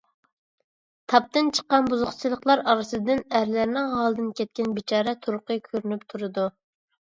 تاپتىن 1.11 1.51
چىققان 1.57 1.89
بۇزۇقچىلىقلار 1.91 2.63
ئارىسىدىن 2.73 3.23
ئەرلەرنىڭ 3.41 3.93
ھالىدىن 3.93 4.33
كەتكەن 4.41 4.75
بىچارە 4.81 5.17
تۇرقى 5.29 5.61
كۆرۈنۈپ 5.71 6.11
تۇرىدۇ. 6.11 6.51